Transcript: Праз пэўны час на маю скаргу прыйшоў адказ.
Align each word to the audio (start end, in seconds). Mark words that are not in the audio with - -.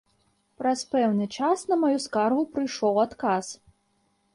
Праз 0.61 0.79
пэўны 0.93 1.27
час 1.39 1.67
на 1.75 1.79
маю 1.85 1.97
скаргу 2.09 2.49
прыйшоў 2.57 2.93
адказ. 3.07 3.57